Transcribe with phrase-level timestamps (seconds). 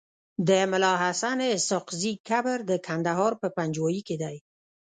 [0.47, 4.35] د ملاحسناسحاقزی قبر دکندهار په پنجوايي کیدی